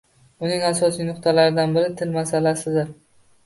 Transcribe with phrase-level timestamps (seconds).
[0.47, 2.95] Uning asosiy nuqtalaridan biri– til masalasidir.